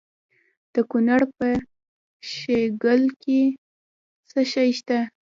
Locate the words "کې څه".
3.23-4.41